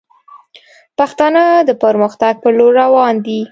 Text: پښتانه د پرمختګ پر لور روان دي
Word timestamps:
پښتانه 0.97 1.43
د 1.67 1.71
پرمختګ 1.83 2.33
پر 2.43 2.51
لور 2.57 2.73
روان 2.83 3.15
دي 3.25 3.39